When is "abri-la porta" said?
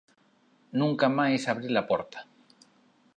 1.51-2.19